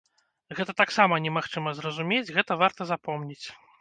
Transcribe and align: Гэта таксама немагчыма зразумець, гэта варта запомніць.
Гэта 0.59 0.73
таксама 0.81 1.19
немагчыма 1.27 1.73
зразумець, 1.81 2.25
гэта 2.39 2.59
варта 2.63 2.81
запомніць. 2.97 3.45